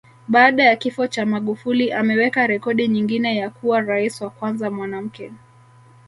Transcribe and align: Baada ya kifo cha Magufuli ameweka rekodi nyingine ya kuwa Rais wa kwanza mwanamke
Baada 0.27 0.63
ya 0.63 0.75
kifo 0.75 1.07
cha 1.07 1.25
Magufuli 1.25 1.91
ameweka 1.93 2.47
rekodi 2.47 2.87
nyingine 2.87 3.37
ya 3.37 3.49
kuwa 3.49 3.81
Rais 3.81 4.21
wa 4.21 4.29
kwanza 4.29 4.71
mwanamke 4.71 5.31